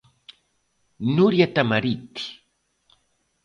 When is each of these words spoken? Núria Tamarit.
Núria 1.19 1.49
Tamarit. 1.59 2.27